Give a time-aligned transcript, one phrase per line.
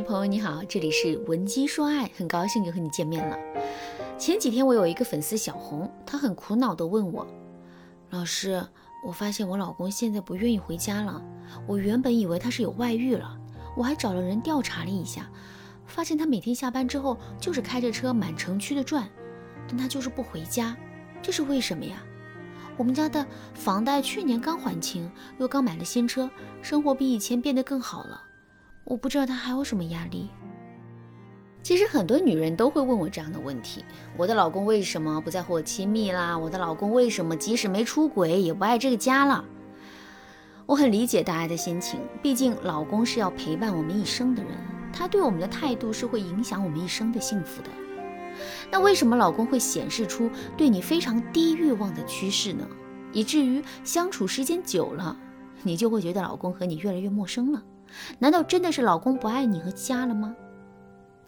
[0.00, 3.36] 朋友你好，这里是文姬说爱，很高兴又和你见面了。
[4.18, 7.26] 前几天我有一个粉丝小红，她很苦恼地问我
[8.10, 8.62] ：“老师，
[9.06, 11.22] 我发现我老公现在不愿意回家了。
[11.66, 13.38] 我原本以为他是有外遇了，
[13.76, 15.30] 我还找了人调查了一下，
[15.86, 19.08] 发现他每天下班之后就是开着车满城区的转，
[19.66, 20.76] 但他就是不回家，
[21.22, 22.02] 这是为什么呀？
[22.76, 26.28] 我们家的房贷去年刚还清，又刚买了新车，
[26.60, 28.22] 生活比以前变得更好了。”
[28.86, 30.30] 我不知道他还有什么压力。
[31.60, 33.84] 其实很多女人都会问我这样的问题：
[34.16, 36.38] 我的老公为什么不再和我亲密啦？
[36.38, 39.44] 我的老公为什么即使没出轨也不爱这个家了？
[40.66, 44.52] 我很理解大家的心情，毕竟老公是要陪伴我们一生的人，
[44.92, 47.68] 他对我们的态度是会影响我们一生的幸福的。
[48.70, 52.64] 那为什么老公会显示出对你非常低欲望的趋势呢？
[53.12, 55.16] 以至于相处时间久了，
[55.64, 57.60] 你就会觉得老公和你越来越陌生了？
[58.18, 60.34] 难道真的是老公不爱你和家了吗？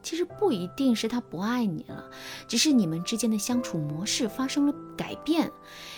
[0.01, 2.09] 其实不一定是他不爱你了，
[2.47, 5.51] 只是你们之间的相处模式发生了改变。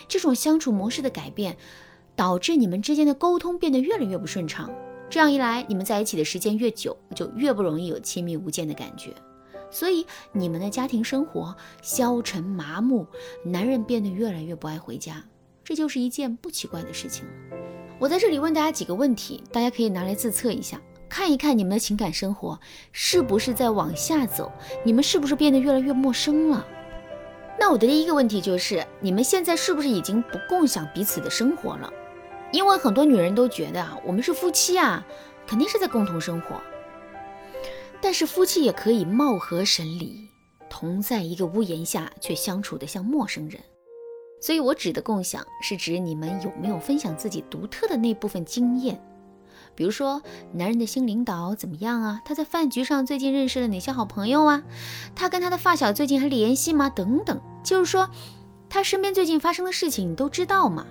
[0.07, 1.55] 这种相处模式的改变，
[2.15, 4.69] 导致你们之间的沟通变得越来越不顺畅。
[5.09, 9.13] 这样一来，你们在一起的时间越久，就越不容易有亲密无间的感觉。
[9.69, 13.05] 所以你们的家庭生活消沉麻木，
[13.45, 15.23] 男人变得越来越不爱回家，
[15.63, 17.31] 这就是一件不奇怪的事情了。
[18.01, 22.59] 我在这里问大家几个问题，大家可以拿来自测一下，看一看你们的情感生活
[22.91, 24.51] 是不是在往下走，
[24.83, 26.65] 你们是不是变得越来越陌生了？
[27.59, 31.93] 那我的第一个问题就是，你们现在是不是已经不共享彼此的生活了？
[32.51, 35.05] 因为很多女人都觉得啊，我们是夫妻啊，
[35.45, 36.59] 肯定是在共同生活。
[38.01, 40.27] 但是夫妻也可以貌合神离，
[40.71, 43.61] 同在一个屋檐下，却相处得像陌生人。
[44.41, 48.99] 所以，我指的共享是指你们有没有分享自己独特的那部分经验，
[49.75, 50.19] 比如说，
[50.51, 52.21] 男人的新领导怎么样啊？
[52.25, 54.63] 他在饭局上最近认识了哪些好朋友啊？
[55.13, 56.89] 他跟他的发小最近还联系吗？
[56.89, 58.09] 等等，就是说，
[58.67, 60.87] 他身边最近发生的事情你都知道吗？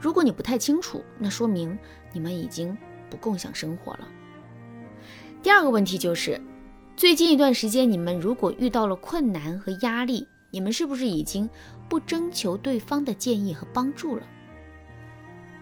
[0.00, 1.78] 如果你不太清楚，那说明
[2.12, 2.76] 你们已经
[3.08, 4.08] 不共享生活了。
[5.40, 6.40] 第二个问题就是，
[6.96, 10.26] 最近一段时间你们如果遇到了困难和压力。
[10.50, 11.48] 你们是不是已经
[11.88, 14.22] 不征求对方的建议和帮助了？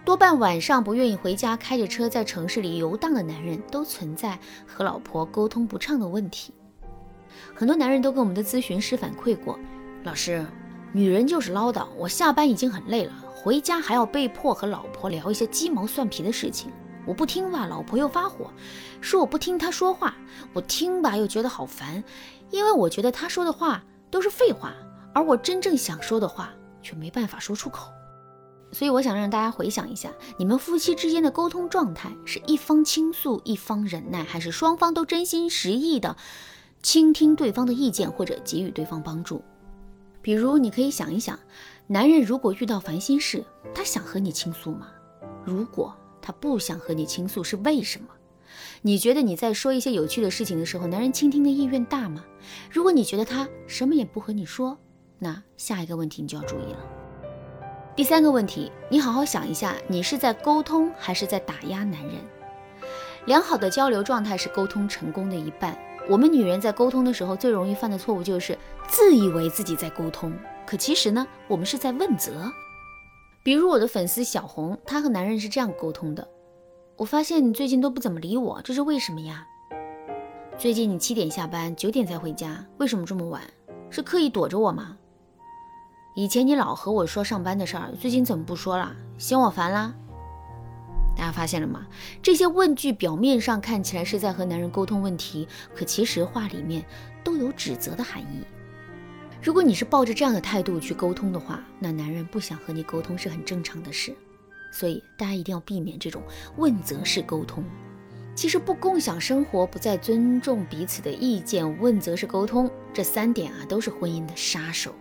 [0.05, 6.53] 多半晚上不愿意回家，开着车在城市里游荡的男人，都存在和老婆沟通不畅的问题。
[7.53, 9.59] 很多男人都跟我们的咨询师反馈过
[10.05, 10.45] ：“老师，
[10.93, 16.71] 女人就是唠叨，我下班已经很累了，回家还要被迫和老婆聊一些鸡毛蒜皮的事情。
[17.05, 18.49] 我不听吧，老婆又发火，
[19.01, 20.13] 说我不听她说话；
[20.53, 22.01] 我听吧，又觉得好烦，
[22.49, 24.73] 因为我觉得她说的话。”都是废话，
[25.13, 27.91] 而我真正想说的话却没办法说出口。
[28.71, 36.17] 所以我想让大家回想一下，你们夫妻之间的沟通状态是一方倾诉，一方忍耐，还是双方都真心实意的
[36.83, 39.41] 倾听对方的意见或者给予对方帮助？
[40.21, 41.39] 比如，你可以想一想，
[41.87, 43.41] 男人如果遇到烦心事，
[43.73, 44.87] 他想和你倾诉吗？
[45.45, 48.07] 如果他不想和你倾诉，是为什么？
[48.81, 52.23] 你觉得你在说一些有趣的事情的时候，男人倾听的意愿大吗？
[52.71, 54.77] 如果你觉得他什么也不和你说，
[55.19, 56.79] 那下一个问题你就要注意了。
[57.95, 62.13] 第三个问题，你好好想一下，你是在沟通还是在打压男人？
[63.25, 65.77] 良好的交流状态是沟通成功的一半。
[66.09, 68.57] 我们女人在沟通的时候最容易犯的错误就是
[68.87, 70.31] 自以为自己在沟通，
[70.65, 72.49] 可其实呢，我们是在问责。
[73.43, 76.25] 比如我的粉丝小红，她和男人是这样沟通的。
[76.97, 79.45] 我发现你最近都不怎么理我，这是为什么呀？
[80.57, 83.39] 最近你七点下班，九点才回家，为什么这么晚？
[83.91, 84.97] 是刻意躲着我吗？
[86.15, 88.95] 以前你老和我说上班的事儿，最近怎么不说了？
[89.19, 89.93] 嫌我烦啦？
[91.15, 91.85] 大家发现了吗？
[92.23, 96.83] 这些问句表面上看起来是在和男人沟通问题，可其实话里面
[97.23, 98.43] 都有指责的含义。
[99.39, 104.15] 如果你是抱着这样的态度去沟通的话，那男人不想和你沟通是很正常的事。
[104.71, 106.21] 所以大家一定要避免这种
[106.57, 107.63] 问责式沟通。
[108.35, 114.93] 其实不共享生活、不再尊重彼此的意见、问责式沟通，这三点啊都是婚姻的杀手。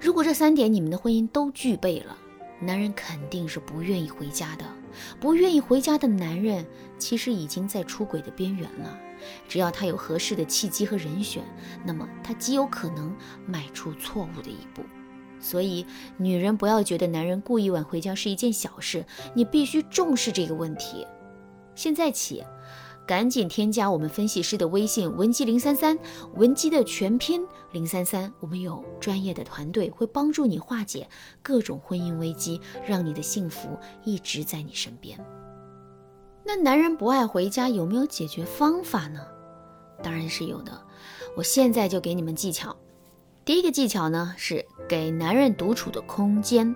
[0.00, 2.18] 如果这三点你们的婚姻都具备了，
[2.60, 4.64] 男人肯定是不愿意回家的。
[5.20, 6.66] 不愿意回家的男人，
[6.98, 8.98] 其实已经在出轨的边缘了。
[9.46, 11.44] 只要他有合适的契机和人选，
[11.84, 13.14] 那么他极有可能
[13.46, 14.82] 迈出错误的一步。
[15.46, 21.06] 所以，女人不要觉得男人故意晚回家是一件小事，你必须重视这个问题。
[21.76, 22.42] 现在起，
[23.06, 25.96] 赶紧添加我们分析师的微信文姬零三三，
[26.34, 31.08] 文姬的全拼零三三，我们有专业的团队会帮助你化解
[31.44, 35.16] 各种婚姻危机，让你的幸福一直在你身边。
[36.44, 39.20] 那男人不爱回家有没有解决方法呢？
[40.02, 40.72] 当然是有的。
[41.36, 42.74] 我现在就给你们技巧。
[43.44, 46.74] 第一个技巧呢是给男人独处的空间。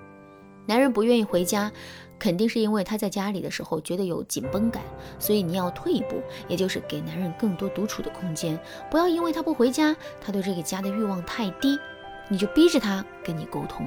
[0.67, 1.73] 男人不愿意回家，
[2.19, 4.83] 肯定是因为他在家里的时候觉得有紧绷感，
[5.19, 8.59] 所以你要退一步，也就是给男人更多独处的空间。
[8.91, 11.79] 不要因为他不回家，他对这个家的欲望太低，
[12.29, 13.87] 你就逼着他跟你沟通。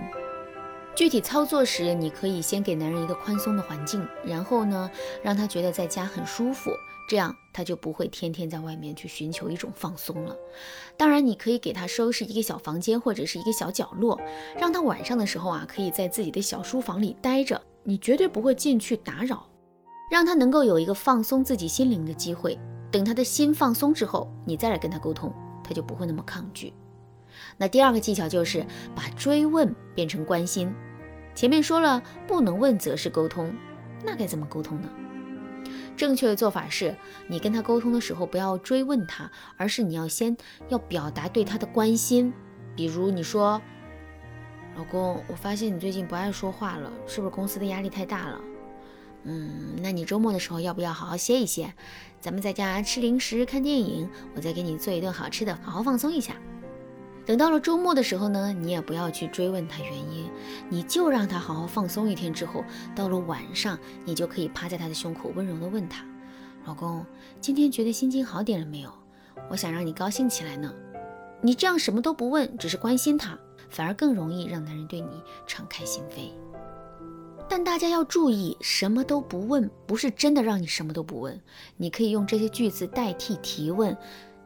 [0.95, 4.89] 具体操作时，你可以先给男人一个宽松的环境，然后呢，
[5.23, 6.71] 让他觉得在家很舒服，
[7.09, 10.35] 这样他就不会天天在外面去寻求一种放松了。
[10.95, 14.21] 当然，你可以给他收拾一个小房间或者是一个小角落，
[14.55, 19.47] 让他晚上的时候啊，可以在自己的小书房里待着，你绝对不会进去打扰，
[20.11, 22.57] 让他能够有一个放松自己心灵的机会。
[22.91, 26.71] 等他的心放松之后，你再来跟他沟通，他就不会那么抗拒。
[27.57, 30.73] 那第二个技巧就是把追问变成关心。
[31.35, 33.53] 前面说了，不能问则是沟通，
[34.05, 34.89] 那该怎么沟通呢？
[35.95, 36.95] 正确的做法是，
[37.27, 40.35] 你跟他沟通的时候不要追问他，而是你要先
[40.69, 42.33] 要表达对他的关心。
[42.75, 43.61] 比如你说
[44.75, 48.41] ：“老公，我发现你最近不爱说话了，是不是公司的压力太大了？
[49.23, 51.73] 嗯，那你周末的时候要不要好好歇一歇？
[52.19, 56.35] 咱们在家吃零食、看电影，我再给你做一顿好吃的，好好放松一下。”
[57.25, 60.29] 等到了周末的时候呢，你也不要去追问他原因，
[60.69, 62.63] 你就让他好好放松一天之后，
[62.95, 66.05] 到了晚上，你就可以趴在他的胸口，温柔的问他
[66.65, 67.05] ：“老公，
[67.39, 68.91] 今天觉得心情好点了没有？
[69.49, 70.73] 我想让你高兴起来呢。”
[71.41, 73.37] 你这样什么都不问，只是关心他，
[73.69, 76.31] 反而更容易让男人对你敞开心扉。
[77.49, 81.39] 但大家要注意，什么都不问，不是真的让你什么都不问，
[81.75, 83.95] 你可以用这些句子代替提问：“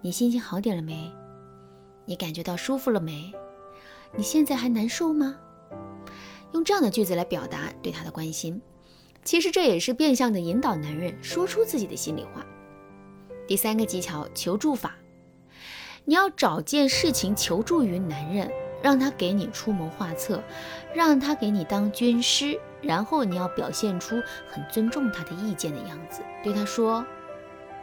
[0.01, 1.11] 你心情好点了没？”
[2.07, 3.33] 你感觉到舒服了没？
[4.15, 5.35] 你现在还难受吗？
[6.53, 8.61] 用这样的句子来表达对他的关心，
[9.25, 12.45] 其实这也是变相的引导男人说出自己的心里话。
[13.45, 14.95] 第三个技巧，求助法，
[16.05, 18.49] 你要找件事情求助于男人，
[18.81, 20.41] 让他给你出谋划策，
[20.95, 24.15] 让他给你当军师，然后你要表现出
[24.49, 27.05] 很尊重他的意见的样子，对他说：“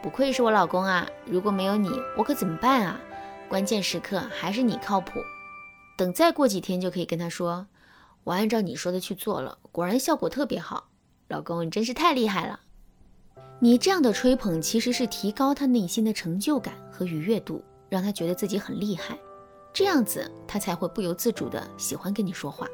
[0.01, 2.99] 不愧是我老公啊，如果没有你，我可怎么办啊？”
[3.49, 5.19] 关键时刻还是你靠谱。
[5.97, 7.67] 等再过几天就可以跟他说
[8.25, 10.89] ：“我按照你说的去做了，果然效果特别好。”
[11.29, 12.59] 老公，你真是太厉害了！
[13.59, 19.17] 你这样的吹捧其实是提高他内心的成就感和愉悦度，让他觉得自己很厉害，
[19.73, 22.67] 这样子他才会不由自主的喜欢跟你说话。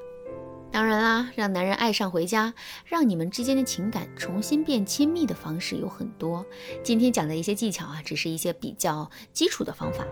[0.71, 2.53] 当然啦，让男人爱上回家，
[2.85, 6.45] 让你们之间的情感重新变亲密的方式有很多。
[6.81, 10.05] 今天讲的一些技巧啊，只是一些比较基础的方法。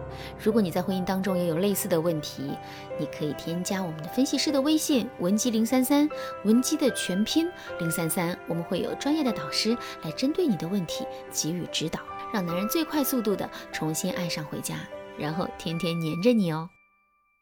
[0.43, 2.51] 如果你在婚姻当中也有类似的问题，
[2.99, 6.09] 你可以添加我们的分析师的微信文姬零三三，
[6.43, 12.01] 文姬的全拼零三三，我们会有专业的导师来针对你的问题给予指导，
[12.33, 14.75] 让男人最快速度的重新爱上回家，
[15.17, 16.69] 然后天天黏着你哦。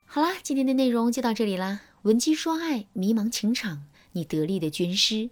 [0.06, 1.82] 好啦，今天的内容就到这里啦。
[2.08, 3.84] 闻鸡说爱，迷茫情场，
[4.14, 5.30] 你得力的军师。